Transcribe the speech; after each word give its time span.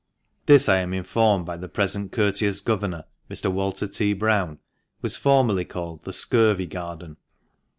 This 0.47 0.67
I 0.67 0.77
am 0.77 0.95
informed 0.95 1.45
by 1.45 1.57
the 1.57 1.69
present 1.69 2.11
courteous 2.11 2.59
Governor, 2.59 3.05
Mr. 3.29 3.51
Walter 3.51 3.85
T. 3.87 4.13
Browne, 4.13 4.57
was 5.03 5.15
formerly 5.15 5.63
called 5.63 6.05
the 6.05 6.11
Scurvy 6.13 6.65
Garden. 6.65 7.17